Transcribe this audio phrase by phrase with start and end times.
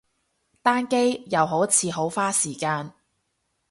[0.63, 2.91] 單機，又好似好花時間